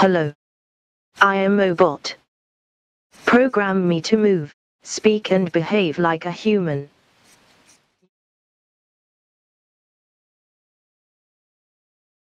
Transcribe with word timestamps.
Hello. 0.00 0.32
I 1.20 1.34
am 1.34 1.58
a 1.58 1.74
bot. 1.74 2.14
Program 3.26 3.88
me 3.88 4.00
to 4.02 4.16
move, 4.16 4.54
speak 4.84 5.32
and 5.32 5.50
behave 5.50 5.98
like 5.98 6.24
a 6.24 6.30
human. 6.30 6.88